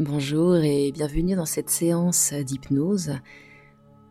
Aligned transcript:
Bonjour 0.00 0.56
et 0.56 0.92
bienvenue 0.92 1.34
dans 1.34 1.44
cette 1.44 1.68
séance 1.68 2.32
d'hypnose 2.32 3.18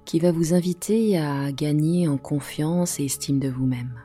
qui 0.06 0.20
va 0.20 0.32
vous 0.32 0.54
inviter 0.54 1.18
à 1.18 1.52
gagner 1.52 2.08
en 2.08 2.20
confiance 2.20 3.00
et 3.00 3.06
estime 3.06 3.40
de 3.40 3.50
vous-même. 3.50 4.00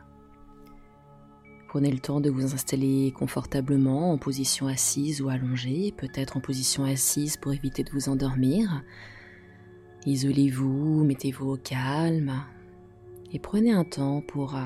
Prenez 1.69 1.91
le 1.91 1.99
temps 1.99 2.23
de 2.23 2.31
vous 2.31 2.55
installer 2.55 3.13
confortablement 3.13 4.13
en 4.13 4.17
position 4.17 4.67
assise 4.67 5.21
ou 5.21 5.29
allongée, 5.29 5.93
peut-être 5.95 6.39
en 6.39 6.41
position 6.41 6.85
assise 6.85 7.37
pour 7.37 7.53
éviter 7.53 7.85
de 7.85 7.91
vous 7.91 8.09
endormir. 8.09 8.83
Isolez-vous, 10.07 11.05
mettez-vous 11.05 11.51
au 11.51 11.57
calme 11.59 12.33
et 13.31 13.39
prenez 13.39 13.73
un 13.73 13.85
temps 13.85 14.23
pour 14.23 14.57
euh, 14.57 14.63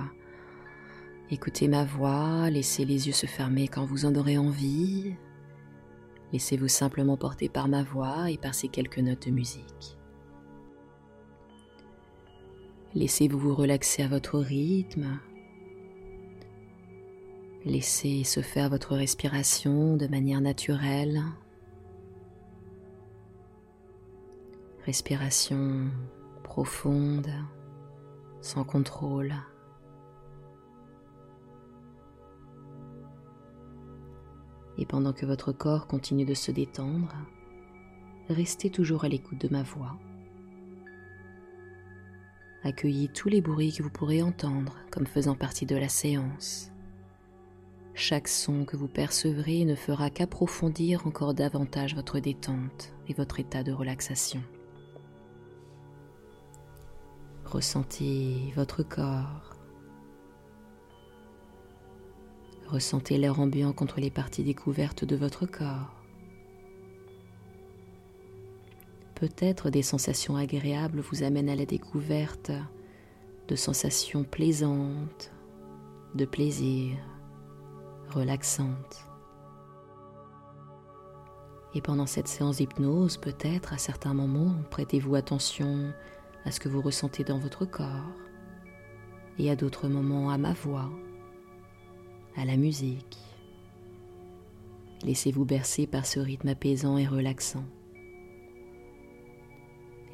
écouter 1.32 1.66
ma 1.66 1.84
voix, 1.84 2.48
laissez 2.48 2.84
les 2.84 3.08
yeux 3.08 3.12
se 3.12 3.26
fermer 3.26 3.66
quand 3.66 3.86
vous 3.86 4.04
en 4.04 4.14
aurez 4.14 4.38
envie, 4.38 5.16
Laissez-vous 6.32 6.68
simplement 6.68 7.16
porter 7.16 7.48
par 7.48 7.68
ma 7.68 7.82
voix 7.82 8.30
et 8.30 8.36
par 8.36 8.54
ces 8.54 8.68
quelques 8.68 8.98
notes 8.98 9.26
de 9.26 9.32
musique. 9.32 9.96
Laissez-vous 12.94 13.38
vous 13.38 13.54
relaxer 13.54 14.02
à 14.02 14.08
votre 14.08 14.38
rythme. 14.38 15.18
Laissez 17.64 18.24
se 18.24 18.40
faire 18.40 18.68
votre 18.70 18.94
respiration 18.94 19.96
de 19.96 20.06
manière 20.06 20.40
naturelle. 20.40 21.22
Respiration 24.84 25.90
profonde, 26.44 27.30
sans 28.40 28.64
contrôle. 28.64 29.34
Et 34.78 34.86
pendant 34.86 35.12
que 35.12 35.26
votre 35.26 35.52
corps 35.52 35.86
continue 35.86 36.24
de 36.24 36.34
se 36.34 36.52
détendre, 36.52 37.14
restez 38.28 38.70
toujours 38.70 39.04
à 39.04 39.08
l'écoute 39.08 39.40
de 39.40 39.48
ma 39.48 39.62
voix. 39.62 39.98
Accueillez 42.62 43.08
tous 43.08 43.28
les 43.28 43.40
bruits 43.40 43.72
que 43.72 43.82
vous 43.82 43.90
pourrez 43.90 44.22
entendre 44.22 44.76
comme 44.90 45.06
faisant 45.06 45.34
partie 45.34 45.66
de 45.66 45.76
la 45.76 45.88
séance. 45.88 46.70
Chaque 47.94 48.28
son 48.28 48.64
que 48.64 48.76
vous 48.76 48.88
percevrez 48.88 49.64
ne 49.64 49.74
fera 49.74 50.10
qu'approfondir 50.10 51.06
encore 51.06 51.34
davantage 51.34 51.96
votre 51.96 52.20
détente 52.20 52.92
et 53.08 53.14
votre 53.14 53.40
état 53.40 53.64
de 53.64 53.72
relaxation. 53.72 54.42
Ressentez 57.44 58.52
votre 58.54 58.82
corps 58.82 59.57
Ressentez 62.70 63.16
l'air 63.16 63.40
ambiant 63.40 63.72
contre 63.72 63.98
les 63.98 64.10
parties 64.10 64.44
découvertes 64.44 65.06
de 65.06 65.16
votre 65.16 65.46
corps. 65.46 65.94
Peut-être 69.14 69.70
des 69.70 69.80
sensations 69.80 70.36
agréables 70.36 71.00
vous 71.00 71.22
amènent 71.22 71.48
à 71.48 71.56
la 71.56 71.64
découverte 71.64 72.52
de 73.48 73.56
sensations 73.56 74.22
plaisantes, 74.22 75.32
de 76.14 76.26
plaisir, 76.26 76.98
relaxantes. 78.10 79.06
Et 81.74 81.80
pendant 81.80 82.06
cette 82.06 82.28
séance 82.28 82.58
d'hypnose, 82.58 83.16
peut-être 83.16 83.72
à 83.72 83.78
certains 83.78 84.14
moments, 84.14 84.54
prêtez-vous 84.70 85.14
attention 85.14 85.90
à 86.44 86.50
ce 86.50 86.60
que 86.60 86.68
vous 86.68 86.82
ressentez 86.82 87.24
dans 87.24 87.38
votre 87.38 87.64
corps 87.64 88.12
et 89.38 89.50
à 89.50 89.56
d'autres 89.56 89.88
moments 89.88 90.28
à 90.28 90.36
ma 90.36 90.52
voix 90.52 90.90
à 92.38 92.44
la 92.44 92.56
musique. 92.56 93.18
Laissez-vous 95.02 95.44
bercer 95.44 95.86
par 95.86 96.06
ce 96.06 96.20
rythme 96.20 96.48
apaisant 96.48 96.96
et 96.96 97.06
relaxant. 97.06 97.64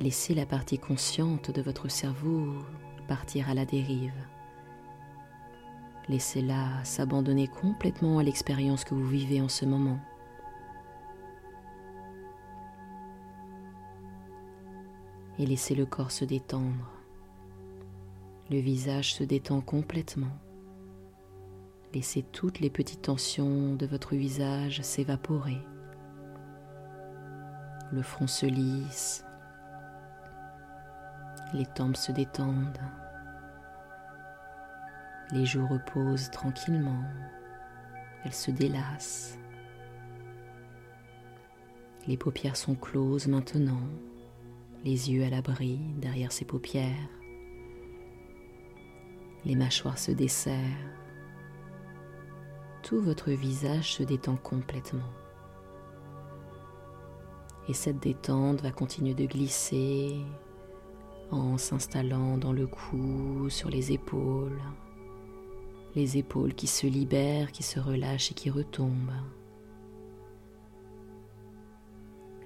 Laissez 0.01 0.35
la 0.35 0.47
partie 0.47 0.79
consciente 0.79 1.51
de 1.51 1.61
votre 1.61 1.89
cerveau 1.89 2.55
partir 3.09 3.51
à 3.51 3.55
la 3.55 3.67
dérive. 3.67 4.15
Laissez-la 6.09 6.83
s'abandonner 6.85 7.47
complètement 7.47 8.19
à 8.19 8.23
l'expérience 8.23 8.85
que 8.85 8.95
vous 8.95 9.07
vivez 9.07 9.41
en 9.41 9.49
ce 9.49 9.67
moment. 9.67 9.99
Et 15.39 15.47
laissez 15.47 15.75
le 15.75 15.85
corps 15.85 16.11
se 16.11 16.25
détendre. 16.25 16.91
Le 18.51 18.59
visage 18.59 19.15
se 19.15 19.25
détend 19.25 19.61
complètement. 19.61 20.44
Laissez 21.95 22.25
toutes 22.25 22.59
les 22.59 22.71
petites 22.71 23.03
tensions 23.03 23.77
de 23.77 23.87
votre 23.87 24.17
visage 24.17 24.83
s'évaporer. 24.83 25.65
Le 27.93 28.03
front 28.03 28.27
se 28.27 28.47
lisse. 28.47 29.25
Les 31.53 31.67
tempes 31.67 31.97
se 31.97 32.11
détendent. 32.11 32.81
Les 35.31 35.47
joues 35.47 35.69
reposent 35.69 36.31
tranquillement. 36.33 37.05
Elles 38.25 38.33
se 38.33 38.51
délassent. 38.51 39.39
Les 42.09 42.17
paupières 42.17 42.57
sont 42.57 42.75
closes 42.75 43.29
maintenant, 43.29 43.81
les 44.83 45.13
yeux 45.13 45.23
à 45.23 45.31
l'abri 45.31 45.79
derrière 45.99 46.33
ces 46.33 46.45
paupières. 46.45 47.09
Les 49.45 49.55
mâchoires 49.55 49.99
se 49.99 50.11
desserrent 50.11 51.04
tout 52.85 53.01
votre 53.01 53.31
visage 53.31 53.95
se 53.95 54.03
détend 54.03 54.37
complètement. 54.37 55.11
Et 57.67 57.73
cette 57.73 57.99
détente 57.99 58.61
va 58.61 58.71
continuer 58.71 59.15
de 59.15 59.25
glisser 59.25 60.19
en 61.31 61.57
s'installant 61.57 62.37
dans 62.37 62.53
le 62.53 62.67
cou, 62.67 63.49
sur 63.49 63.71
les 63.71 63.93
épaules, 63.93 64.61
les 65.95 66.19
épaules 66.19 66.55
qui 66.55 66.67
se 66.67 66.87
libèrent, 66.87 67.53
qui 67.53 67.63
se 67.63 67.81
relâchent 67.81 68.33
et 68.33 68.35
qui 68.35 68.51
retombent. 68.51 69.13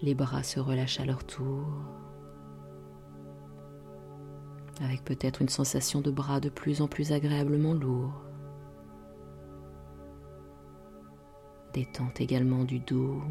Les 0.03 0.15
bras 0.15 0.45
se 0.45 0.61
relâchent 0.61 1.01
à 1.01 1.05
leur 1.05 1.25
tour, 1.25 1.67
avec 4.81 5.05
peut-être 5.05 5.43
une 5.43 5.49
sensation 5.49 6.01
de 6.01 6.13
bras 6.13 6.39
de 6.39 6.49
plus 6.49 6.81
en 6.81 6.87
plus 6.87 7.11
agréablement 7.11 7.75
lourds. 7.75 8.28
Détente 11.79 12.21
également 12.21 12.65
du 12.65 12.81
dos, 12.81 13.23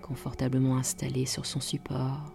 confortablement 0.00 0.76
installé 0.76 1.26
sur 1.26 1.44
son 1.44 1.58
support. 1.58 2.32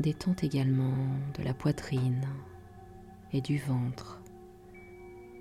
Détente 0.00 0.44
également 0.44 0.92
de 1.38 1.42
la 1.42 1.54
poitrine 1.54 2.28
et 3.32 3.40
du 3.40 3.56
ventre 3.56 4.20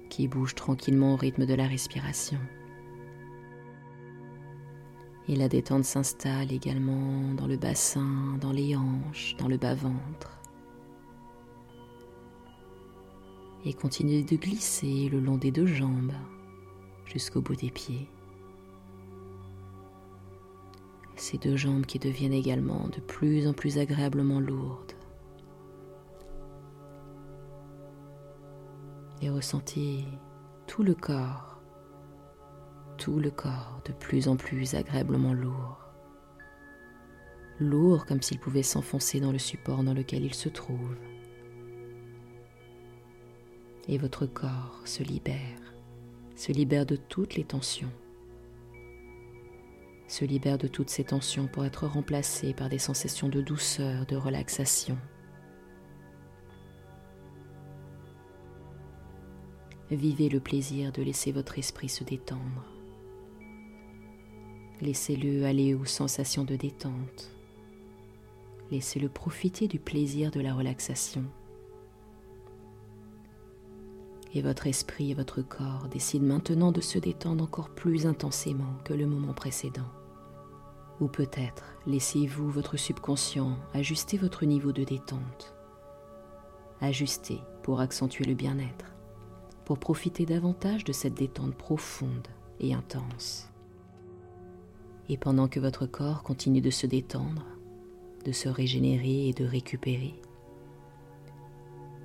qui 0.10 0.30
bouge 0.30 0.56
tranquillement 0.56 1.16
au 1.16 1.18
rythme 1.18 1.46
de 1.46 1.54
la 1.54 1.68
respiration. 1.68 2.40
Et 5.28 5.36
la 5.36 5.50
détente 5.50 5.84
s'installe 5.84 6.54
également 6.54 7.34
dans 7.34 7.48
le 7.48 7.58
bassin, 7.58 8.38
dans 8.40 8.54
les 8.54 8.74
hanches, 8.78 9.36
dans 9.38 9.50
le 9.50 9.58
bas-ventre. 9.58 10.40
Et 13.66 13.74
continue 13.74 14.24
de 14.24 14.38
glisser 14.38 15.10
le 15.10 15.20
long 15.20 15.36
des 15.36 15.52
deux 15.52 15.68
jambes 15.68 16.14
jusqu'au 17.06 17.42
bout 17.42 17.56
des 17.56 17.72
pieds. 17.72 18.10
Ces 21.16 21.38
deux 21.38 21.56
jambes 21.56 21.86
qui 21.86 21.98
deviennent 21.98 22.34
également 22.34 22.88
de 22.90 23.00
plus 23.00 23.48
en 23.48 23.54
plus 23.54 23.78
agréablement 23.78 24.40
lourdes. 24.40 24.94
Et 29.22 29.30
ressentez 29.30 30.06
tout 30.68 30.84
le 30.84 30.94
corps, 30.94 31.62
tout 32.98 33.20
le 33.20 33.32
corps 33.32 33.82
de 33.86 33.94
plus 33.94 34.28
en 34.28 34.36
plus 34.36 34.76
agréablement 34.76 35.34
lourd. 35.34 35.80
Lourd 37.60 38.06
comme 38.06 38.22
s'il 38.22 38.40
pouvait 38.40 38.64
s'enfoncer 38.64 39.22
dans 39.22 39.32
le 39.32 39.40
support 39.40 39.84
dans 39.84 39.94
lequel 39.94 40.26
il 40.26 40.34
se 40.34 40.50
trouve. 40.50 40.98
Et 43.88 43.98
votre 43.98 44.26
corps 44.26 44.82
se 44.84 45.04
libère 45.04 45.75
se 46.36 46.52
libère 46.52 46.86
de 46.86 46.96
toutes 46.96 47.36
les 47.36 47.44
tensions, 47.44 47.92
se 50.08 50.26
libère 50.26 50.58
de 50.58 50.68
toutes 50.68 50.90
ces 50.90 51.04
tensions 51.04 51.48
pour 51.48 51.66
être 51.66 51.88
remplacé 51.88 52.54
par 52.54 52.70
des 52.70 52.78
sensations 52.78 53.30
de 53.30 53.42
douceur, 53.42 54.06
de 54.06 54.16
relaxation. 54.16 54.98
Vivez 59.92 60.30
le 60.30 60.40
plaisir 60.40 60.92
de 60.92 61.04
laisser 61.04 61.32
votre 61.32 61.60
esprit 61.60 61.90
se 61.90 62.04
détendre. 62.04 62.66
Laissez-le 64.82 65.46
aller 65.46 65.74
aux 65.74 65.86
sensations 65.86 66.44
de 66.44 66.56
détente. 66.56 67.32
Laissez-le 68.72 69.10
profiter 69.10 69.68
du 69.68 69.80
plaisir 69.80 70.32
de 70.32 70.42
la 70.42 70.54
relaxation. 70.54 71.24
Et 74.36 74.42
votre 74.42 74.68
esprit 74.68 75.12
et 75.12 75.14
votre 75.14 75.42
corps 75.42 75.88
décident 75.90 76.26
maintenant 76.26 76.74
de 76.74 76.82
se 76.82 77.00
détendre 77.00 77.44
encore 77.44 77.70
plus 77.70 78.06
intensément 78.06 78.76
que 78.84 78.94
le 78.94 79.08
moment 79.08 79.34
précédent. 79.34 79.90
Ou 81.00 81.08
peut-être 81.08 81.64
laissez-vous 81.88 82.50
votre 82.50 82.78
subconscient 82.78 83.58
ajuster 83.74 84.18
votre 84.18 84.46
niveau 84.46 84.74
de 84.74 84.84
détente. 84.84 85.56
Ajuster 86.82 87.40
pour 87.64 87.80
accentuer 87.80 88.26
le 88.26 88.34
bien-être, 88.34 88.94
pour 89.64 89.80
profiter 89.80 90.26
davantage 90.26 90.84
de 90.84 90.92
cette 90.92 91.16
détente 91.16 91.56
profonde 91.56 92.28
et 92.60 92.74
intense. 92.74 93.50
Et 95.08 95.18
pendant 95.18 95.48
que 95.48 95.60
votre 95.62 95.86
corps 95.86 96.24
continue 96.24 96.62
de 96.62 96.72
se 96.72 96.88
détendre, 96.88 97.46
de 98.26 98.32
se 98.34 98.50
régénérer 98.50 99.30
et 99.30 99.34
de 99.34 99.46
récupérer, 99.46 100.16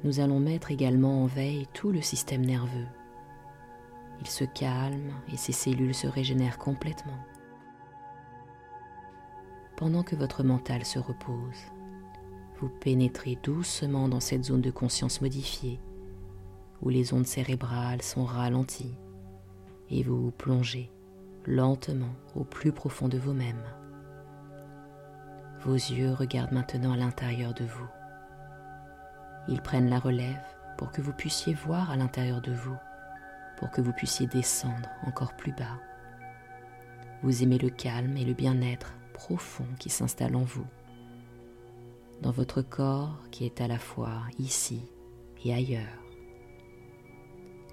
nous 0.05 0.21
allons 0.21 0.41
mettre 0.41 0.71
également 0.71 1.23
en 1.23 1.27
veille 1.27 1.67
tout 1.75 1.93
le 1.93 2.01
système 2.01 2.45
nerveux. 2.45 2.87
Il 4.21 4.27
se 4.27 4.45
calme 4.45 5.13
et 5.33 5.37
ses 5.37 5.53
cellules 5.53 5.95
se 5.95 6.07
régénèrent 6.07 6.59
complètement. 6.59 7.19
Pendant 9.77 10.03
que 10.03 10.17
votre 10.17 10.43
mental 10.43 10.85
se 10.85 10.99
repose, 10.99 11.59
vous 12.61 12.69
pénétrez 12.69 13.39
doucement 13.43 14.09
dans 14.09 14.21
cette 14.21 14.45
zone 14.45 14.61
de 14.61 14.71
conscience 14.71 15.23
modifiée 15.23 15.81
où 16.83 16.89
les 16.89 17.13
ondes 17.13 17.27
cérébrales 17.27 18.03
sont 18.03 18.25
ralenties 18.25 18.95
et 19.91 20.03
vous 20.03 20.31
plongez 20.33 20.91
lentement 21.47 22.15
au 22.35 22.45
plus 22.45 22.73
profond 22.73 23.09
de 23.09 23.19
vous-même. 23.19 23.63
Vos 25.63 25.75
yeux 25.75 26.13
regardent 26.13 26.53
maintenant 26.53 26.93
à 26.93 26.97
l'intérieur 26.97 27.55
de 27.55 27.65
vous. 27.65 28.00
Ils 29.51 29.61
prennent 29.61 29.91
la 29.91 29.99
relève 29.99 30.41
pour 30.79 30.93
que 30.93 31.03
vous 31.03 31.13
puissiez 31.13 31.55
voir 31.55 31.91
à 31.91 31.97
l'intérieur 31.97 32.41
de 32.41 32.53
vous, 32.53 32.77
pour 33.59 33.71
que 33.71 33.81
vous 33.81 33.93
puissiez 33.93 34.29
descendre 34.29 34.89
encore 35.07 35.35
plus 35.35 35.53
bas. 35.53 35.79
Vous 37.23 37.43
aimez 37.43 37.59
le 37.59 37.69
calme 37.69 38.17
et 38.17 38.25
le 38.25 38.33
bien-être 38.33 38.95
profond 39.13 39.67
qui 39.79 39.91
s'installe 39.91 40.37
en 40.37 40.45
vous, 40.45 40.67
dans 42.23 42.31
votre 42.31 42.63
corps 42.63 43.19
qui 43.33 43.45
est 43.45 43.61
à 43.61 43.67
la 43.67 43.79
fois 43.79 44.23
ici 44.39 44.83
et 45.45 45.53
ailleurs, 45.53 45.99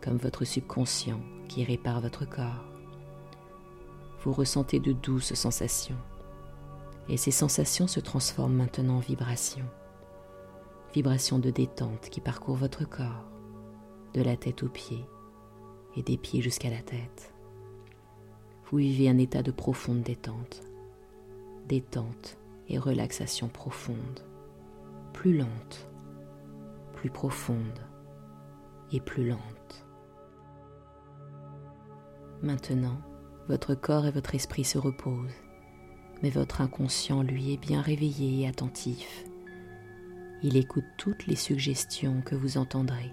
comme 0.01 0.17
votre 0.17 0.45
subconscient 0.45 1.21
qui 1.47 1.63
répare 1.63 2.01
votre 2.01 2.27
corps. 2.27 2.65
Vous 4.23 4.33
ressentez 4.33 4.79
de 4.79 4.93
douces 4.93 5.35
sensations, 5.35 5.95
et 7.07 7.17
ces 7.17 7.31
sensations 7.31 7.87
se 7.87 7.99
transforment 7.99 8.55
maintenant 8.55 8.95
en 8.95 8.99
vibrations 8.99 9.69
vibration 10.93 11.39
de 11.39 11.49
détente 11.49 12.09
qui 12.09 12.21
parcourt 12.21 12.55
votre 12.55 12.87
corps, 12.87 13.31
de 14.13 14.21
la 14.21 14.37
tête 14.37 14.63
aux 14.63 14.69
pieds 14.69 15.05
et 15.95 16.03
des 16.03 16.17
pieds 16.17 16.41
jusqu'à 16.41 16.69
la 16.69 16.81
tête. 16.81 17.33
Vous 18.65 18.77
vivez 18.77 19.09
un 19.09 19.17
état 19.17 19.43
de 19.43 19.51
profonde 19.51 20.01
détente, 20.01 20.61
détente 21.67 22.37
et 22.67 22.77
relaxation 22.77 23.47
profonde, 23.47 24.21
plus 25.13 25.37
lente, 25.37 25.89
plus 26.93 27.09
profonde 27.09 27.79
et 28.91 28.99
plus 28.99 29.27
lente. 29.29 29.85
Maintenant, 32.41 33.01
votre 33.47 33.75
corps 33.75 34.05
et 34.05 34.11
votre 34.11 34.35
esprit 34.35 34.63
se 34.63 34.77
reposent, 34.77 35.43
mais 36.21 36.29
votre 36.29 36.61
inconscient, 36.61 37.23
lui, 37.23 37.53
est 37.53 37.57
bien 37.57 37.81
réveillé 37.81 38.41
et 38.41 38.47
attentif 38.47 39.26
il 40.43 40.55
écoute 40.55 40.85
toutes 40.97 41.25
les 41.25 41.35
suggestions 41.35 42.21
que 42.21 42.35
vous 42.35 42.57
entendrez. 42.57 43.11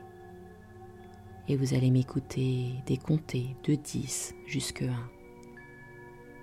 Et 1.48 1.56
vous 1.56 1.74
allez 1.74 1.90
m'écouter 1.90 2.74
décompter 2.86 3.56
de 3.64 3.74
10 3.74 4.34
jusque 4.46 4.82
1. 4.82 4.94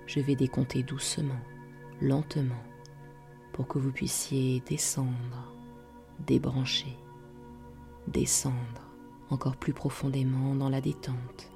Je 0.06 0.20
vais 0.20 0.34
décompter 0.34 0.82
doucement, 0.82 1.40
lentement, 2.00 2.62
pour 3.52 3.68
que 3.68 3.78
vous 3.78 3.92
puissiez 3.92 4.60
descendre, 4.68 5.54
débrancher, 6.26 6.96
descendre 8.08 8.90
encore 9.30 9.56
plus 9.56 9.72
profondément 9.72 10.54
dans 10.54 10.68
la 10.68 10.80
détente, 10.80 11.50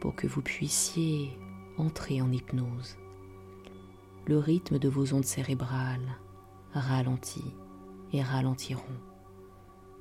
pour 0.00 0.14
que 0.14 0.26
vous 0.26 0.42
puissiez 0.42 1.36
entrer 1.76 2.22
en 2.22 2.30
hypnose. 2.32 2.96
Le 4.26 4.38
rythme 4.38 4.78
de 4.78 4.88
vos 4.88 5.12
ondes 5.12 5.24
cérébrales 5.24 6.18
ralentit 6.72 7.54
et 8.12 8.22
ralentiront. 8.22 8.82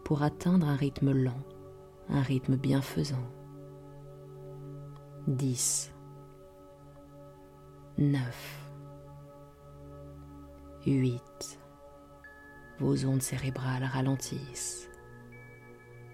Pour 0.04 0.24
atteindre 0.24 0.68
un 0.68 0.75
rythme 0.75 1.12
lent, 1.12 1.44
un 2.09 2.21
rythme 2.21 2.56
bienfaisant. 2.56 3.31
10, 5.27 5.94
9, 7.98 8.69
8, 10.86 11.59
vos 12.80 13.06
ondes 13.06 13.21
cérébrales 13.21 13.83
ralentissent. 13.83 14.89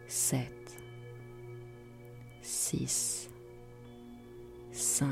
7, 0.07 0.49
6, 2.41 3.29
5, 4.71 5.09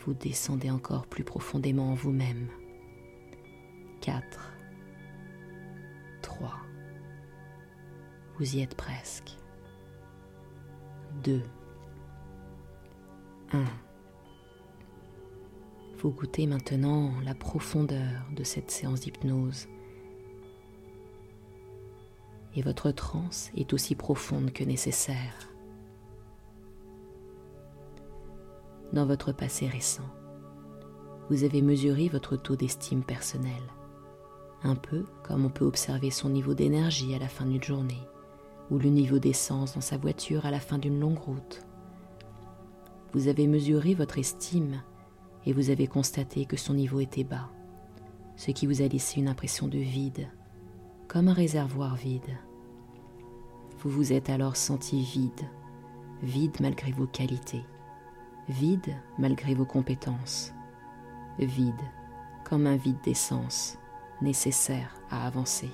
vous 0.00 0.14
descendez 0.14 0.70
encore 0.70 1.06
plus 1.06 1.24
profondément 1.24 1.92
en 1.92 1.94
vous-même. 1.94 2.48
4, 4.00 4.57
Vous 8.38 8.56
y 8.56 8.60
êtes 8.60 8.76
presque. 8.76 9.36
2. 11.24 11.42
1. 13.52 13.64
Vous 15.98 16.10
goûtez 16.10 16.46
maintenant 16.46 17.10
la 17.24 17.34
profondeur 17.34 18.22
de 18.36 18.44
cette 18.44 18.70
séance 18.70 19.00
d'hypnose. 19.00 19.66
Et 22.54 22.62
votre 22.62 22.92
transe 22.92 23.50
est 23.56 23.72
aussi 23.72 23.96
profonde 23.96 24.52
que 24.52 24.62
nécessaire. 24.62 25.34
Dans 28.92 29.06
votre 29.06 29.32
passé 29.32 29.66
récent, 29.66 30.08
vous 31.28 31.42
avez 31.42 31.60
mesuré 31.60 32.08
votre 32.08 32.36
taux 32.36 32.56
d'estime 32.56 33.02
personnelle, 33.02 33.52
un 34.62 34.74
peu 34.74 35.04
comme 35.22 35.44
on 35.44 35.50
peut 35.50 35.64
observer 35.64 36.10
son 36.10 36.30
niveau 36.30 36.54
d'énergie 36.54 37.14
à 37.14 37.18
la 37.18 37.28
fin 37.28 37.46
d'une 37.46 37.62
journée 37.62 38.02
ou 38.70 38.78
le 38.78 38.90
niveau 38.90 39.18
d'essence 39.18 39.74
dans 39.74 39.80
sa 39.80 39.96
voiture 39.96 40.44
à 40.44 40.50
la 40.50 40.60
fin 40.60 40.78
d'une 40.78 41.00
longue 41.00 41.18
route. 41.18 41.62
Vous 43.12 43.28
avez 43.28 43.46
mesuré 43.46 43.94
votre 43.94 44.18
estime 44.18 44.82
et 45.46 45.52
vous 45.52 45.70
avez 45.70 45.86
constaté 45.86 46.44
que 46.44 46.56
son 46.56 46.74
niveau 46.74 47.00
était 47.00 47.24
bas, 47.24 47.48
ce 48.36 48.50
qui 48.50 48.66
vous 48.66 48.82
a 48.82 48.88
laissé 48.88 49.20
une 49.20 49.28
impression 49.28 49.68
de 49.68 49.78
vide, 49.78 50.28
comme 51.06 51.28
un 51.28 51.32
réservoir 51.32 51.96
vide. 51.96 52.36
Vous 53.78 53.90
vous 53.90 54.12
êtes 54.12 54.28
alors 54.28 54.56
senti 54.56 55.02
vide, 55.02 55.48
vide 56.22 56.60
malgré 56.60 56.92
vos 56.92 57.06
qualités, 57.06 57.64
vide 58.48 58.94
malgré 59.18 59.54
vos 59.54 59.64
compétences, 59.64 60.52
vide 61.38 61.74
comme 62.44 62.66
un 62.66 62.76
vide 62.76 63.00
d'essence 63.04 63.78
nécessaire 64.22 64.94
à 65.10 65.26
avancer. 65.26 65.70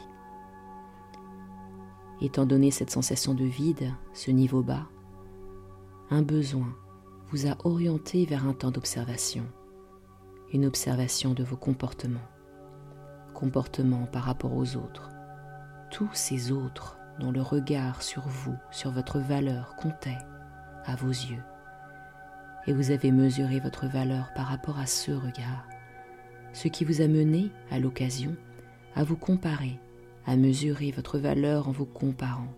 Étant 2.21 2.47
donné 2.47 2.71
cette 2.71 2.91
sensation 2.91 3.35
de 3.35 3.45
vide, 3.45 3.93
ce 4.13 4.31
niveau 4.31 4.63
bas, 4.63 4.87
un 6.11 6.23
besoin 6.23 6.75
vous 7.31 7.47
a 7.47 7.57
orienté 7.65 8.25
vers 8.27 8.47
un 8.47 8.53
temps 8.53 8.71
d'observation, 8.71 9.45
une 10.53 10.67
observation 10.67 11.35
de 11.35 11.43
vos 11.43 11.57
comportements, 11.57 12.21
comportements 13.35 14.07
par 14.07 14.25
rapport 14.25 14.55
aux 14.55 14.77
autres, 14.77 15.11
tous 15.91 16.11
ces 16.13 16.53
autres 16.53 16.97
dont 17.19 17.33
le 17.33 17.43
regard 17.43 18.03
sur 18.03 18.23
vous, 18.23 18.57
sur 18.71 18.91
votre 18.91 19.19
valeur 19.19 19.77
comptait 19.77 20.19
à 20.85 20.97
vos 20.97 21.09
yeux. 21.09 21.43
Et 22.67 22.73
vous 22.73 22.91
avez 22.91 23.11
mesuré 23.11 23.61
votre 23.61 23.87
valeur 23.87 24.33
par 24.35 24.47
rapport 24.47 24.79
à 24.79 24.87
ce 24.87 25.13
regard, 25.13 25.67
ce 26.55 26.69
qui 26.69 26.85
vous 26.85 27.03
a 27.03 27.09
mené, 27.09 27.51
à 27.71 27.79
l'occasion, 27.79 28.35
à 28.95 29.05
vous 29.05 29.17
comparer 29.17 29.79
à 30.27 30.37
mesurer 30.37 30.91
votre 30.91 31.19
valeur 31.19 31.69
en 31.69 31.73
vous 31.73 31.87
comparant, 31.87 32.53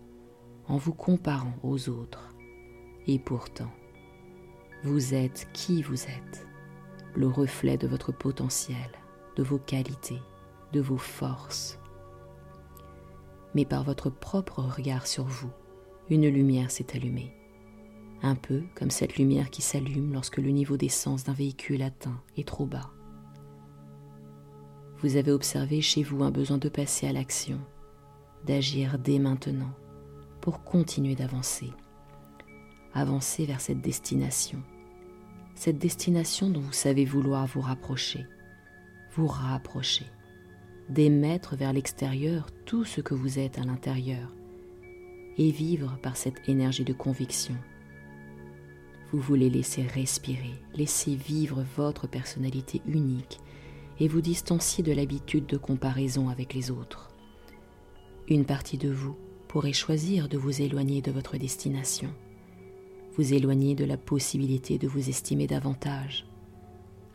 en 0.67 0.77
vous 0.77 0.93
comparant 0.93 1.53
aux 1.63 1.89
autres. 1.89 2.33
Et 3.07 3.19
pourtant, 3.19 3.71
vous 4.83 5.13
êtes 5.13 5.47
qui 5.53 5.81
vous 5.81 6.03
êtes, 6.03 6.47
le 7.15 7.27
reflet 7.27 7.77
de 7.77 7.87
votre 7.87 8.11
potentiel, 8.11 8.89
de 9.35 9.43
vos 9.43 9.57
qualités, 9.57 10.21
de 10.73 10.81
vos 10.81 10.97
forces. 10.97 11.79
Mais 13.55 13.65
par 13.65 13.83
votre 13.83 14.09
propre 14.09 14.61
regard 14.61 15.07
sur 15.07 15.23
vous, 15.23 15.51
une 16.09 16.27
lumière 16.27 16.71
s'est 16.71 16.95
allumée, 16.95 17.33
un 18.21 18.35
peu 18.35 18.63
comme 18.75 18.91
cette 18.91 19.17
lumière 19.17 19.49
qui 19.49 19.61
s'allume 19.61 20.13
lorsque 20.13 20.37
le 20.37 20.51
niveau 20.51 20.77
d'essence 20.77 21.25
d'un 21.25 21.33
véhicule 21.33 21.81
atteint 21.81 22.21
est 22.37 22.47
trop 22.47 22.65
bas 22.65 22.91
vous 24.99 25.15
avez 25.15 25.31
observé 25.31 25.81
chez 25.81 26.01
vous 26.01 26.23
un 26.23 26.31
besoin 26.31 26.57
de 26.57 26.69
passer 26.69 27.07
à 27.07 27.13
l'action, 27.13 27.59
d'agir 28.45 28.97
dès 28.97 29.19
maintenant 29.19 29.71
pour 30.41 30.63
continuer 30.63 31.13
d'avancer. 31.13 31.71
Avancer 32.93 33.45
vers 33.45 33.61
cette 33.61 33.81
destination. 33.81 34.63
Cette 35.55 35.77
destination 35.77 36.49
dont 36.49 36.61
vous 36.61 36.73
savez 36.73 37.05
vouloir 37.05 37.45
vous 37.45 37.61
rapprocher. 37.61 38.25
Vous 39.15 39.27
rapprocher. 39.27 40.05
D'émettre 40.89 41.55
vers 41.55 41.73
l'extérieur 41.73 42.47
tout 42.65 42.85
ce 42.85 43.01
que 43.01 43.13
vous 43.13 43.37
êtes 43.37 43.59
à 43.59 43.63
l'intérieur. 43.63 44.33
Et 45.37 45.51
vivre 45.51 45.99
par 46.01 46.17
cette 46.17 46.47
énergie 46.49 46.85
de 46.85 46.93
conviction. 46.93 47.55
Vous 49.11 49.19
voulez 49.19 49.49
laisser 49.49 49.83
respirer, 49.83 50.55
laisser 50.73 51.15
vivre 51.15 51.63
votre 51.75 52.07
personnalité 52.07 52.81
unique 52.87 53.39
et 53.99 54.07
vous 54.07 54.21
distancier 54.21 54.83
de 54.83 54.91
l'habitude 54.91 55.45
de 55.45 55.57
comparaison 55.57 56.29
avec 56.29 56.53
les 56.53 56.71
autres. 56.71 57.09
Une 58.27 58.45
partie 58.45 58.77
de 58.77 58.89
vous 58.89 59.15
pourrait 59.47 59.73
choisir 59.73 60.27
de 60.27 60.37
vous 60.37 60.61
éloigner 60.61 61.01
de 61.01 61.11
votre 61.11 61.37
destination, 61.37 62.09
vous 63.15 63.33
éloigner 63.33 63.73
de 63.73 63.85
la 63.85 63.97
possibilité 63.97 64.77
de 64.77 64.87
vous 64.87 65.09
estimer 65.09 65.47
davantage, 65.47 66.27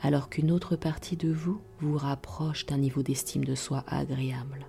alors 0.00 0.28
qu'une 0.28 0.50
autre 0.50 0.74
partie 0.74 1.16
de 1.16 1.30
vous 1.30 1.60
vous 1.78 1.96
rapproche 1.96 2.66
d'un 2.66 2.78
niveau 2.78 3.02
d'estime 3.02 3.44
de 3.44 3.54
soi 3.54 3.84
agréable. 3.86 4.66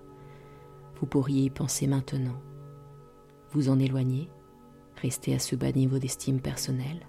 Vous 1.00 1.06
pourriez 1.06 1.44
y 1.44 1.50
penser 1.50 1.88
maintenant. 1.88 2.40
Vous 3.50 3.68
en 3.68 3.80
éloigner, 3.80 4.30
rester 5.02 5.34
à 5.34 5.40
ce 5.40 5.56
bas 5.56 5.72
niveau 5.72 5.98
d'estime 5.98 6.40
personnelle, 6.40 7.06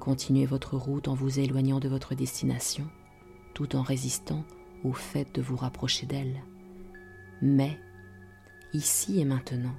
continuer 0.00 0.44
votre 0.44 0.76
route 0.76 1.08
en 1.08 1.14
vous 1.14 1.40
éloignant 1.40 1.80
de 1.80 1.88
votre 1.88 2.14
destination, 2.14 2.86
tout 3.56 3.74
en 3.74 3.80
résistant 3.80 4.44
au 4.84 4.92
fait 4.92 5.34
de 5.34 5.40
vous 5.40 5.56
rapprocher 5.56 6.04
d'elle. 6.04 6.42
Mais, 7.40 7.80
ici 8.74 9.18
et 9.18 9.24
maintenant, 9.24 9.74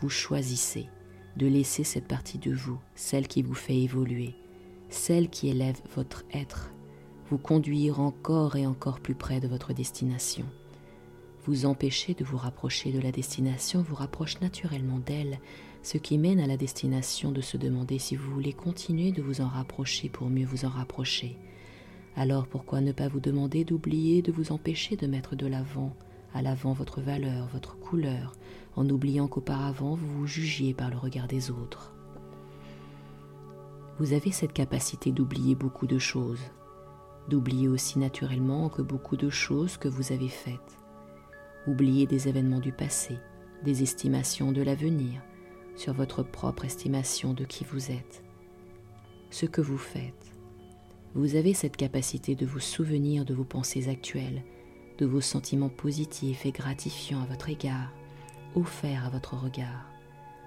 vous 0.00 0.08
choisissez 0.08 0.88
de 1.36 1.46
laisser 1.46 1.84
cette 1.84 2.08
partie 2.08 2.38
de 2.38 2.54
vous, 2.54 2.78
celle 2.94 3.28
qui 3.28 3.42
vous 3.42 3.52
fait 3.52 3.76
évoluer, 3.76 4.36
celle 4.88 5.28
qui 5.28 5.50
élève 5.50 5.78
votre 5.94 6.24
être, 6.32 6.72
vous 7.28 7.36
conduire 7.36 8.00
encore 8.00 8.56
et 8.56 8.66
encore 8.66 9.00
plus 9.00 9.14
près 9.14 9.38
de 9.38 9.48
votre 9.48 9.74
destination. 9.74 10.46
Vous 11.44 11.66
empêcher 11.66 12.14
de 12.14 12.24
vous 12.24 12.38
rapprocher 12.38 12.90
de 12.90 13.00
la 13.00 13.12
destination 13.12 13.82
vous 13.82 13.96
rapproche 13.96 14.40
naturellement 14.40 14.98
d'elle, 14.98 15.40
ce 15.82 15.98
qui 15.98 16.16
mène 16.16 16.40
à 16.40 16.46
la 16.46 16.56
destination 16.56 17.32
de 17.32 17.42
se 17.42 17.58
demander 17.58 17.98
si 17.98 18.16
vous 18.16 18.32
voulez 18.32 18.54
continuer 18.54 19.12
de 19.12 19.20
vous 19.20 19.42
en 19.42 19.48
rapprocher 19.48 20.08
pour 20.08 20.30
mieux 20.30 20.46
vous 20.46 20.64
en 20.64 20.70
rapprocher. 20.70 21.36
Alors 22.20 22.46
pourquoi 22.46 22.82
ne 22.82 22.92
pas 22.92 23.08
vous 23.08 23.18
demander 23.18 23.64
d'oublier 23.64 24.20
de 24.20 24.30
vous 24.30 24.52
empêcher 24.52 24.94
de 24.94 25.06
mettre 25.06 25.36
de 25.36 25.46
l'avant, 25.46 25.96
à 26.34 26.42
l'avant 26.42 26.74
votre 26.74 27.00
valeur, 27.00 27.46
votre 27.46 27.78
couleur, 27.78 28.34
en 28.76 28.86
oubliant 28.90 29.26
qu'auparavant 29.26 29.94
vous 29.94 30.18
vous 30.18 30.26
jugiez 30.26 30.74
par 30.74 30.90
le 30.90 30.98
regard 30.98 31.28
des 31.28 31.50
autres. 31.50 31.94
Vous 33.98 34.12
avez 34.12 34.32
cette 34.32 34.52
capacité 34.52 35.12
d'oublier 35.12 35.54
beaucoup 35.54 35.86
de 35.86 35.98
choses, 35.98 36.42
d'oublier 37.30 37.68
aussi 37.68 37.98
naturellement 37.98 38.68
que 38.68 38.82
beaucoup 38.82 39.16
de 39.16 39.30
choses 39.30 39.78
que 39.78 39.88
vous 39.88 40.12
avez 40.12 40.28
faites, 40.28 40.76
oublier 41.66 42.06
des 42.06 42.28
événements 42.28 42.60
du 42.60 42.72
passé, 42.72 43.16
des 43.64 43.82
estimations 43.82 44.52
de 44.52 44.60
l'avenir, 44.60 45.22
sur 45.74 45.94
votre 45.94 46.22
propre 46.22 46.66
estimation 46.66 47.32
de 47.32 47.44
qui 47.46 47.64
vous 47.64 47.90
êtes, 47.90 48.22
ce 49.30 49.46
que 49.46 49.62
vous 49.62 49.78
faites. 49.78 50.19
Vous 51.14 51.34
avez 51.34 51.54
cette 51.54 51.76
capacité 51.76 52.36
de 52.36 52.46
vous 52.46 52.60
souvenir 52.60 53.24
de 53.24 53.34
vos 53.34 53.44
pensées 53.44 53.88
actuelles, 53.88 54.44
de 54.98 55.06
vos 55.06 55.20
sentiments 55.20 55.68
positifs 55.68 56.46
et 56.46 56.52
gratifiants 56.52 57.22
à 57.22 57.26
votre 57.26 57.48
égard, 57.48 57.92
offert 58.54 59.06
à 59.06 59.10
votre 59.10 59.34
regard, 59.34 59.90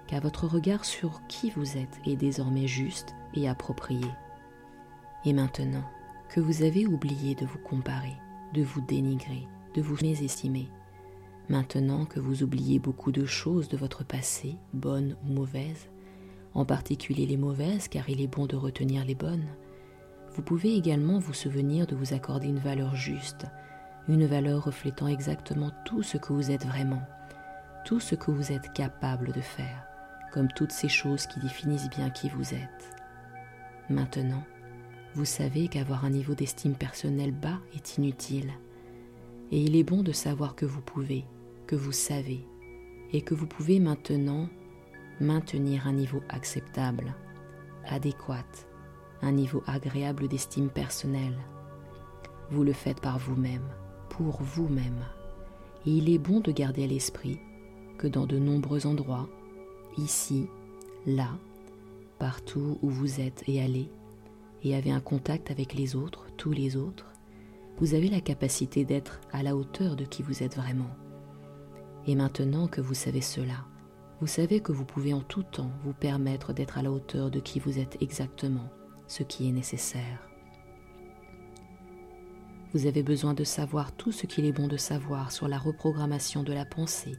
car 0.06 0.22
votre 0.22 0.46
regard 0.46 0.86
sur 0.86 1.20
qui 1.28 1.50
vous 1.50 1.76
êtes 1.76 2.00
est 2.06 2.16
désormais 2.16 2.66
juste 2.66 3.14
et 3.34 3.46
approprié. 3.46 4.06
Et 5.26 5.34
maintenant 5.34 5.84
que 6.30 6.40
vous 6.40 6.62
avez 6.62 6.86
oublié 6.86 7.34
de 7.34 7.44
vous 7.44 7.58
comparer, 7.58 8.16
de 8.54 8.62
vous 8.62 8.80
dénigrer, 8.80 9.46
de 9.74 9.82
vous 9.82 9.98
mésestimer, 10.00 10.68
maintenant 11.50 12.06
que 12.06 12.20
vous 12.20 12.42
oubliez 12.42 12.78
beaucoup 12.78 13.12
de 13.12 13.26
choses 13.26 13.68
de 13.68 13.76
votre 13.76 14.02
passé, 14.02 14.56
bonnes 14.72 15.14
ou 15.26 15.32
mauvaises, 15.34 15.90
en 16.54 16.64
particulier 16.64 17.26
les 17.26 17.36
mauvaises 17.36 17.86
car 17.86 18.08
il 18.08 18.22
est 18.22 18.28
bon 18.28 18.46
de 18.46 18.56
retenir 18.56 19.04
les 19.04 19.14
bonnes, 19.14 19.44
vous 20.34 20.42
pouvez 20.42 20.74
également 20.74 21.18
vous 21.18 21.32
souvenir 21.32 21.86
de 21.86 21.94
vous 21.94 22.12
accorder 22.12 22.48
une 22.48 22.58
valeur 22.58 22.96
juste, 22.96 23.46
une 24.08 24.26
valeur 24.26 24.64
reflétant 24.64 25.06
exactement 25.06 25.70
tout 25.84 26.02
ce 26.02 26.18
que 26.18 26.32
vous 26.32 26.50
êtes 26.50 26.66
vraiment, 26.66 27.02
tout 27.84 28.00
ce 28.00 28.16
que 28.16 28.32
vous 28.32 28.50
êtes 28.50 28.72
capable 28.72 29.32
de 29.32 29.40
faire, 29.40 29.86
comme 30.32 30.48
toutes 30.48 30.72
ces 30.72 30.88
choses 30.88 31.26
qui 31.26 31.38
définissent 31.38 31.90
bien 31.90 32.10
qui 32.10 32.28
vous 32.28 32.52
êtes. 32.52 32.96
Maintenant, 33.88 34.42
vous 35.14 35.24
savez 35.24 35.68
qu'avoir 35.68 36.04
un 36.04 36.10
niveau 36.10 36.34
d'estime 36.34 36.74
personnelle 36.74 37.32
bas 37.32 37.60
est 37.74 37.96
inutile, 37.96 38.52
et 39.52 39.60
il 39.60 39.76
est 39.76 39.84
bon 39.84 40.02
de 40.02 40.12
savoir 40.12 40.56
que 40.56 40.66
vous 40.66 40.80
pouvez, 40.80 41.24
que 41.68 41.76
vous 41.76 41.92
savez, 41.92 42.44
et 43.12 43.22
que 43.22 43.34
vous 43.34 43.46
pouvez 43.46 43.78
maintenant 43.78 44.48
maintenir 45.20 45.86
un 45.86 45.92
niveau 45.92 46.22
acceptable, 46.28 47.14
adéquat, 47.86 48.44
un 49.24 49.32
niveau 49.32 49.62
agréable 49.66 50.28
d'estime 50.28 50.68
personnelle. 50.68 51.38
Vous 52.50 52.62
le 52.62 52.72
faites 52.72 53.00
par 53.00 53.18
vous-même, 53.18 53.66
pour 54.10 54.42
vous-même, 54.42 55.02
et 55.86 55.90
il 55.90 56.10
est 56.10 56.18
bon 56.18 56.40
de 56.40 56.52
garder 56.52 56.84
à 56.84 56.86
l'esprit 56.86 57.40
que 57.98 58.06
dans 58.06 58.26
de 58.26 58.38
nombreux 58.38 58.86
endroits, 58.86 59.28
ici, 59.96 60.46
là, 61.06 61.30
partout 62.18 62.78
où 62.82 62.90
vous 62.90 63.20
êtes 63.20 63.44
et 63.48 63.62
allez, 63.62 63.90
et 64.62 64.74
avez 64.74 64.90
un 64.90 65.00
contact 65.00 65.50
avec 65.50 65.74
les 65.74 65.96
autres, 65.96 66.26
tous 66.36 66.52
les 66.52 66.76
autres, 66.76 67.06
vous 67.78 67.94
avez 67.94 68.08
la 68.08 68.20
capacité 68.20 68.84
d'être 68.84 69.20
à 69.32 69.42
la 69.42 69.56
hauteur 69.56 69.96
de 69.96 70.04
qui 70.04 70.22
vous 70.22 70.42
êtes 70.42 70.56
vraiment. 70.56 70.90
Et 72.06 72.14
maintenant 72.14 72.68
que 72.68 72.80
vous 72.80 72.94
savez 72.94 73.20
cela, 73.20 73.66
vous 74.20 74.26
savez 74.26 74.60
que 74.60 74.72
vous 74.72 74.84
pouvez 74.84 75.12
en 75.12 75.20
tout 75.20 75.42
temps 75.42 75.70
vous 75.82 75.92
permettre 75.92 76.52
d'être 76.52 76.78
à 76.78 76.82
la 76.82 76.92
hauteur 76.92 77.30
de 77.30 77.40
qui 77.40 77.58
vous 77.58 77.78
êtes 77.78 78.00
exactement, 78.00 78.68
ce 79.06 79.22
qui 79.22 79.48
est 79.48 79.52
nécessaire. 79.52 80.28
Vous 82.72 82.86
avez 82.86 83.04
besoin 83.04 83.34
de 83.34 83.44
savoir 83.44 83.92
tout 83.92 84.10
ce 84.10 84.26
qu'il 84.26 84.44
est 84.44 84.52
bon 84.52 84.66
de 84.66 84.76
savoir 84.76 85.30
sur 85.30 85.46
la 85.46 85.58
reprogrammation 85.58 86.42
de 86.42 86.52
la 86.52 86.64
pensée 86.64 87.16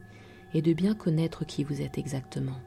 et 0.52 0.60
de 0.60 0.74
bien 0.74 0.94
connaître 0.94 1.46
qui 1.46 1.64
vous 1.64 1.80
êtes 1.80 1.96
exactement. 1.96 2.60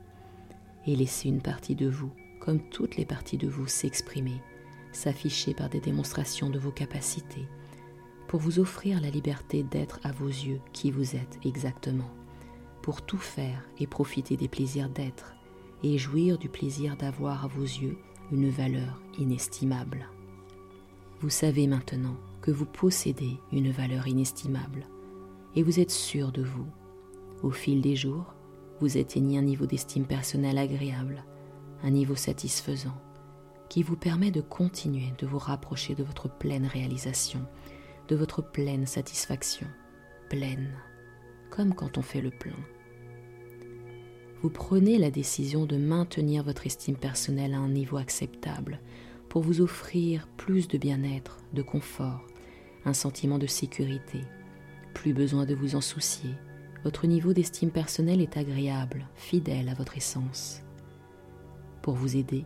Et 0.88 0.96
laisser 0.96 1.30
une 1.30 1.42
partie 1.42 1.76
de 1.76 1.88
vous, 1.88 2.12
comme 2.40 2.60
toutes 2.70 2.98
les 2.98 3.06
parties 3.06 3.38
de 3.38 3.48
vous, 3.48 3.68
s'exprimer, 3.68 4.42
s'afficher 4.92 5.54
par 5.54 5.70
des 5.70 5.80
démonstrations 5.80 6.50
de 6.50 6.58
vos 6.58 6.72
capacités, 6.72 7.48
pour 8.28 8.40
vous 8.40 8.60
offrir 8.60 9.02
la 9.02 9.10
liberté 9.10 9.64
d'être 9.64 10.00
à 10.04 10.12
vos 10.12 10.28
yeux 10.28 10.62
qui 10.74 10.90
vous 10.90 11.16
êtes 11.16 11.40
exactement, 11.46 12.10
pour 12.82 13.04
tout 13.04 13.18
faire 13.18 13.70
et 13.80 13.88
profiter 13.88 14.36
des 14.36 14.48
plaisirs 14.48 14.90
d'être, 14.90 15.36
et 15.84 15.98
jouir 15.98 16.38
du 16.38 16.50
plaisir 16.50 16.98
d'avoir 16.98 17.46
à 17.46 17.48
vos 17.48 17.64
yeux 17.64 17.98
une 18.32 18.50
valeur 18.50 19.02
inestimable. 19.18 20.08
Vous 21.22 21.30
savez 21.30 21.68
maintenant 21.68 22.16
que 22.42 22.52
vous 22.52 22.66
possédez 22.66 23.40
une 23.52 23.72
valeur 23.72 24.08
inestimable, 24.08 24.88
et 25.56 25.64
vous 25.64 25.80
êtes 25.80 25.92
sûr 25.92 26.32
de 26.32 26.44
vous 26.44 26.68
au 27.44 27.52
fil 27.52 27.82
des 27.82 27.96
jours, 27.96 28.34
vous 28.80 28.98
atteignez 28.98 29.38
un 29.38 29.44
niveau 29.44 29.66
d'estime 29.66 30.06
personnelle 30.06 30.58
agréable, 30.58 31.24
un 31.84 31.90
niveau 31.90 32.16
satisfaisant, 32.16 32.98
qui 33.70 33.84
vous 33.84 33.96
permet 33.96 34.32
de 34.32 34.42
continuer 34.42 35.14
de 35.18 35.28
vous 35.28 35.38
rapprocher 35.38 35.96
de 35.96 36.04
votre 36.04 36.30
pleine 36.30 36.66
réalisation, 36.66 37.46
de 38.08 38.16
votre 38.16 38.42
pleine 38.42 38.86
satisfaction, 38.86 39.68
pleine, 40.30 40.74
comme 41.50 41.74
quand 41.74 41.98
on 41.98 42.02
fait 42.02 42.22
le 42.22 42.32
plein. 42.32 42.58
Vous 44.42 44.50
prenez 44.50 44.98
la 44.98 45.12
décision 45.12 45.66
de 45.66 45.76
maintenir 45.76 46.44
votre 46.44 46.66
estime 46.66 46.96
personnelle 46.96 47.54
à 47.54 47.60
un 47.60 47.68
niveau 47.68 47.98
acceptable 47.98 48.80
pour 49.28 49.42
vous 49.42 49.60
offrir 49.60 50.30
plus 50.38 50.70
de 50.70 50.78
bien-être, 50.78 51.38
de 51.54 51.62
confort, 51.62 52.26
un 52.86 52.94
sentiment 52.94 53.38
de 53.38 53.48
sécurité, 53.48 54.22
plus 54.94 55.14
besoin 55.14 55.46
de 55.46 55.54
vous 55.54 55.76
en 55.76 55.82
soucier, 55.82 56.30
votre 56.86 57.06
niveau 57.06 57.34
d'estime 57.34 57.70
personnelle 57.70 58.22
est 58.22 58.38
agréable, 58.38 59.06
fidèle 59.16 59.68
à 59.68 59.74
votre 59.74 59.98
essence. 59.98 60.62
Pour 61.82 61.96
vous 61.96 62.16
aider 62.16 62.46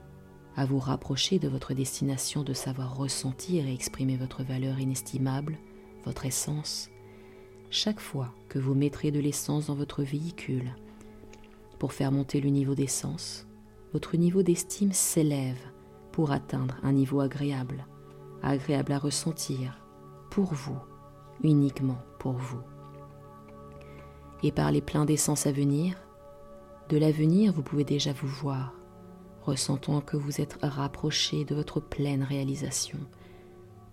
à 0.55 0.65
vous 0.65 0.79
rapprocher 0.79 1.37
de 1.37 1.47
votre 1.47 1.75
destination 1.75 2.43
de 2.43 2.53
savoir 2.53 2.97
ressentir 2.97 3.67
et 3.67 3.73
exprimer 3.73 4.17
votre 4.17 4.43
valeur 4.43 4.79
inestimable, 4.79 5.59
votre 6.05 6.25
essence, 6.25 6.89
chaque 7.69 7.99
fois 7.99 8.33
que 8.49 8.59
vous 8.59 8.73
mettrez 8.73 9.11
de 9.11 9.19
l'essence 9.19 9.67
dans 9.67 9.75
votre 9.75 10.03
véhicule, 10.03 10.73
pour 11.83 11.91
faire 11.91 12.13
monter 12.13 12.39
le 12.39 12.49
niveau 12.49 12.75
d'essence, 12.75 13.45
votre 13.91 14.15
niveau 14.15 14.41
d'estime 14.41 14.93
s'élève 14.93 15.59
pour 16.13 16.31
atteindre 16.31 16.77
un 16.81 16.93
niveau 16.93 17.19
agréable, 17.19 17.85
agréable 18.41 18.93
à 18.93 18.97
ressentir, 18.97 19.85
pour 20.31 20.53
vous, 20.53 20.77
uniquement 21.43 21.97
pour 22.19 22.37
vous. 22.37 22.61
Et 24.43 24.53
par 24.53 24.71
les 24.71 24.79
pleins 24.79 25.03
d'essence 25.03 25.45
à 25.45 25.51
venir, 25.51 25.97
De 26.87 26.95
l'avenir, 26.95 27.51
vous 27.51 27.63
pouvez 27.63 27.83
déjà 27.83 28.13
vous 28.13 28.29
voir, 28.29 28.73
ressentant 29.41 29.99
que 29.99 30.15
vous 30.15 30.39
êtes 30.39 30.59
rapproché 30.61 31.43
de 31.43 31.53
votre 31.53 31.81
pleine 31.81 32.23
réalisation, 32.23 32.99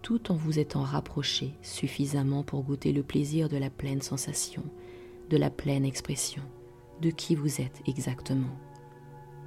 tout 0.00 0.30
en 0.30 0.36
vous 0.36 0.60
étant 0.60 0.84
rapproché 0.84 1.54
suffisamment 1.60 2.44
pour 2.44 2.62
goûter 2.62 2.92
le 2.92 3.02
plaisir 3.02 3.48
de 3.48 3.56
la 3.56 3.68
pleine 3.68 4.00
sensation, 4.00 4.62
de 5.28 5.36
la 5.36 5.50
pleine 5.50 5.84
expression, 5.84 6.44
de 7.00 7.10
qui 7.10 7.34
vous 7.34 7.60
êtes 7.60 7.80
exactement, 7.86 8.54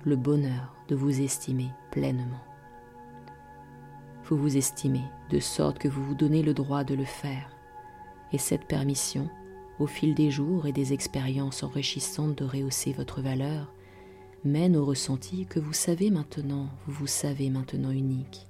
le 0.06 0.16
bonheur 0.16 0.76
de 0.88 0.96
vous 0.96 1.22
estimer 1.22 1.70
pleinement. 1.92 2.42
Vous 4.26 4.38
vous 4.38 4.58
estimez 4.58 5.04
de 5.30 5.40
sorte 5.40 5.80
que 5.80 5.88
vous 5.88 6.04
vous 6.04 6.16
donnez 6.16 6.42
le 6.42 6.54
droit 6.54 6.84
de 6.84 6.96
le 6.96 7.06
faire, 7.06 7.50
et 8.32 8.38
cette 8.38 8.66
permission, 8.66 9.30
au 9.80 9.88
fil 9.88 10.16
des 10.16 10.32
jours 10.32 10.66
et 10.66 10.72
des 10.72 10.94
expériences 10.94 11.64
enrichissantes 11.64 12.38
de 12.38 12.46
rehausser 12.46 12.94
votre 12.94 13.22
valeur, 13.22 13.74
mène 14.44 14.76
au 14.76 14.86
ressenti 14.86 15.46
que 15.46 15.60
vous 15.60 15.74
savez 15.74 16.10
maintenant, 16.10 16.70
vous 16.88 16.94
vous 16.94 17.08
savez 17.08 17.50
maintenant 17.50 17.92
unique. 17.92 18.48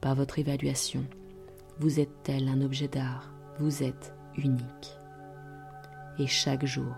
Par 0.00 0.14
votre 0.14 0.38
évaluation, 0.38 1.04
vous 1.78 2.00
êtes 2.00 2.22
tel 2.22 2.48
un 2.48 2.60
objet 2.60 2.88
d'art, 2.88 3.32
vous 3.58 3.82
êtes 3.82 4.14
unique. 4.36 4.96
Et 6.18 6.26
chaque 6.26 6.66
jour, 6.66 6.94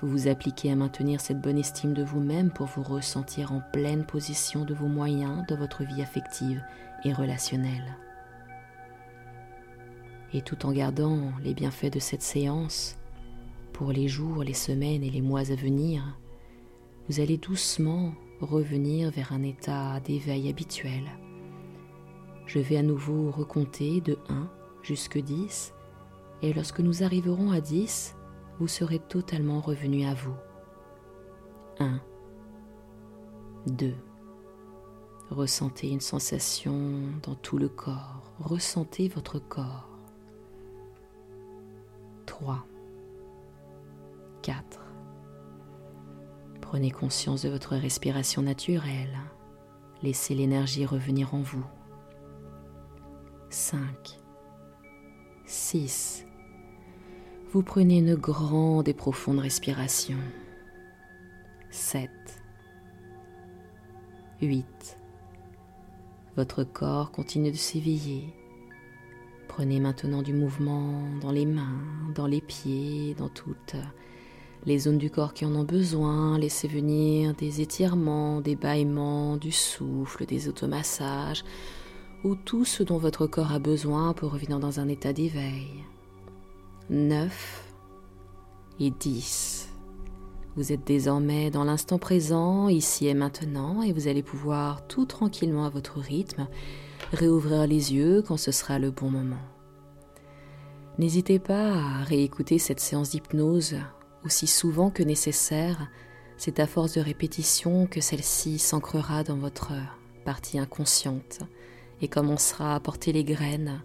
vous 0.00 0.08
vous 0.08 0.28
appliquez 0.28 0.70
à 0.70 0.76
maintenir 0.76 1.20
cette 1.20 1.40
bonne 1.40 1.58
estime 1.58 1.92
de 1.92 2.04
vous-même 2.04 2.50
pour 2.50 2.66
vous 2.66 2.82
ressentir 2.82 3.52
en 3.52 3.60
pleine 3.72 4.04
position 4.04 4.64
de 4.64 4.74
vos 4.74 4.86
moyens 4.86 5.44
dans 5.48 5.56
votre 5.56 5.82
vie 5.84 6.02
affective 6.02 6.62
et 7.04 7.12
relationnelle. 7.12 7.96
Et 10.32 10.42
tout 10.42 10.66
en 10.66 10.72
gardant 10.72 11.32
les 11.42 11.54
bienfaits 11.54 11.92
de 11.92 11.98
cette 11.98 12.22
séance 12.22 12.96
pour 13.72 13.92
les 13.92 14.08
jours, 14.08 14.44
les 14.44 14.54
semaines 14.54 15.02
et 15.02 15.10
les 15.10 15.22
mois 15.22 15.50
à 15.50 15.56
venir, 15.56 16.18
vous 17.08 17.20
allez 17.20 17.38
doucement 17.38 18.12
revenir 18.40 19.10
vers 19.10 19.32
un 19.32 19.42
état 19.42 19.98
d'éveil 20.00 20.48
habituel. 20.48 21.04
Je 22.46 22.58
vais 22.58 22.76
à 22.76 22.82
nouveau 22.82 23.30
recompter 23.30 24.00
de 24.00 24.18
1 24.28 24.48
jusqu'à 24.82 25.20
10 25.20 25.72
et 26.42 26.52
lorsque 26.52 26.80
nous 26.80 27.02
arriverons 27.02 27.50
à 27.50 27.60
10, 27.60 28.14
vous 28.58 28.68
serez 28.68 28.98
totalement 28.98 29.60
revenu 29.60 30.06
à 30.06 30.14
vous. 30.14 30.34
1, 31.78 32.00
2. 33.66 33.94
Ressentez 35.30 35.90
une 35.90 36.00
sensation 36.00 37.00
dans 37.22 37.34
tout 37.34 37.58
le 37.58 37.68
corps. 37.68 38.32
Ressentez 38.40 39.08
votre 39.08 39.38
corps. 39.38 39.88
3, 42.26 42.66
4. 44.42 44.80
Prenez 46.60 46.90
conscience 46.90 47.42
de 47.42 47.48
votre 47.48 47.76
respiration 47.76 48.42
naturelle. 48.42 49.18
Laissez 50.02 50.34
l'énergie 50.34 50.86
revenir 50.86 51.34
en 51.34 51.40
vous. 51.40 51.64
5, 53.50 54.18
6. 55.46 56.27
Vous 57.50 57.62
prenez 57.62 57.98
une 57.98 58.14
grande 58.14 58.88
et 58.88 58.92
profonde 58.92 59.38
respiration. 59.38 60.18
7, 61.70 62.10
8. 64.42 64.98
Votre 66.36 66.62
corps 66.62 67.10
continue 67.10 67.50
de 67.50 67.56
s'éveiller. 67.56 68.34
Prenez 69.48 69.80
maintenant 69.80 70.20
du 70.20 70.34
mouvement 70.34 71.02
dans 71.22 71.32
les 71.32 71.46
mains, 71.46 71.80
dans 72.14 72.26
les 72.26 72.42
pieds, 72.42 73.14
dans 73.14 73.30
toutes 73.30 73.76
les 74.66 74.80
zones 74.80 74.98
du 74.98 75.08
corps 75.08 75.32
qui 75.32 75.46
en 75.46 75.54
ont 75.54 75.64
besoin. 75.64 76.38
Laissez 76.38 76.68
venir 76.68 77.32
des 77.32 77.62
étirements, 77.62 78.42
des 78.42 78.56
bâillements, 78.56 79.38
du 79.38 79.52
souffle, 79.52 80.26
des 80.26 80.50
automassages 80.50 81.44
ou 82.24 82.34
tout 82.34 82.66
ce 82.66 82.82
dont 82.82 82.98
votre 82.98 83.26
corps 83.26 83.52
a 83.52 83.58
besoin 83.58 84.12
pour 84.12 84.32
revenir 84.32 84.58
dans 84.58 84.80
un 84.80 84.88
état 84.88 85.14
d'éveil. 85.14 85.82
9 86.90 87.74
et 88.80 88.90
10. 88.90 89.68
Vous 90.56 90.72
êtes 90.72 90.86
désormais 90.86 91.50
dans 91.50 91.64
l'instant 91.64 91.98
présent, 91.98 92.68
ici 92.68 93.06
et 93.06 93.14
maintenant, 93.14 93.82
et 93.82 93.92
vous 93.92 94.08
allez 94.08 94.22
pouvoir 94.22 94.86
tout 94.86 95.04
tranquillement 95.04 95.66
à 95.66 95.70
votre 95.70 96.00
rythme 96.00 96.48
réouvrir 97.12 97.66
les 97.66 97.94
yeux 97.94 98.22
quand 98.22 98.38
ce 98.38 98.52
sera 98.52 98.78
le 98.78 98.90
bon 98.90 99.10
moment. 99.10 99.36
N'hésitez 100.98 101.38
pas 101.38 101.74
à 101.74 102.04
réécouter 102.04 102.58
cette 102.58 102.80
séance 102.80 103.10
d'hypnose 103.10 103.76
aussi 104.24 104.46
souvent 104.46 104.90
que 104.90 105.02
nécessaire. 105.02 105.88
C'est 106.38 106.58
à 106.58 106.66
force 106.66 106.94
de 106.94 107.00
répétition 107.00 107.86
que 107.86 108.00
celle-ci 108.00 108.58
s'ancrera 108.58 109.24
dans 109.24 109.36
votre 109.36 109.72
partie 110.24 110.58
inconsciente 110.58 111.40
et 112.00 112.08
commencera 112.08 112.74
à 112.74 112.80
porter 112.80 113.12
les 113.12 113.24
graines 113.24 113.82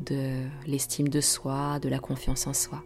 de 0.00 0.44
l'estime 0.66 1.08
de 1.08 1.20
soi, 1.20 1.78
de 1.80 1.88
la 1.88 1.98
confiance 1.98 2.46
en 2.46 2.52
soi. 2.52 2.82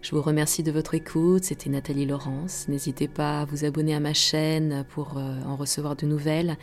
Je 0.00 0.14
vous 0.14 0.22
remercie 0.22 0.62
de 0.62 0.70
votre 0.70 0.94
écoute, 0.94 1.44
c'était 1.44 1.70
Nathalie 1.70 2.06
Laurence. 2.06 2.66
N'hésitez 2.68 3.08
pas 3.08 3.40
à 3.40 3.44
vous 3.44 3.64
abonner 3.64 3.94
à 3.94 4.00
ma 4.00 4.14
chaîne 4.14 4.84
pour 4.90 5.18
euh, 5.18 5.42
en 5.44 5.56
recevoir 5.56 5.96
de 5.96 6.06
nouvelles. 6.06 6.56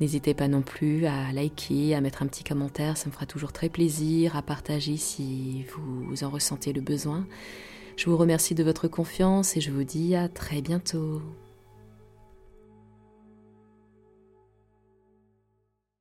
N'hésitez 0.00 0.34
pas 0.34 0.48
non 0.48 0.62
plus 0.62 1.06
à 1.06 1.32
liker, 1.32 1.94
à 1.94 2.00
mettre 2.00 2.22
un 2.22 2.26
petit 2.26 2.42
commentaire, 2.42 2.96
ça 2.96 3.06
me 3.08 3.12
fera 3.12 3.26
toujours 3.26 3.52
très 3.52 3.68
plaisir, 3.68 4.36
à 4.36 4.42
partager 4.42 4.96
si 4.96 5.64
vous 5.76 6.24
en 6.24 6.30
ressentez 6.30 6.72
le 6.72 6.80
besoin. 6.80 7.26
Je 7.96 8.10
vous 8.10 8.16
remercie 8.16 8.56
de 8.56 8.64
votre 8.64 8.88
confiance 8.88 9.56
et 9.56 9.60
je 9.60 9.70
vous 9.70 9.84
dis 9.84 10.16
à 10.16 10.28
très 10.28 10.60
bientôt. 10.62 11.22